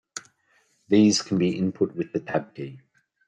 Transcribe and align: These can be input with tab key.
These 0.87 1.21
can 1.21 1.37
be 1.37 1.55
input 1.59 1.93
with 1.93 2.25
tab 2.25 2.55
key. 2.55 2.79